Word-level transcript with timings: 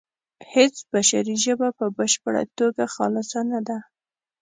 هیڅ 0.53 0.75
بشري 0.91 1.35
ژبه 1.45 1.69
په 1.77 1.85
بشپړه 1.97 2.43
توګه 2.59 2.83
خالصه 2.95 3.39
نه 3.51 3.59
ده 3.67 3.77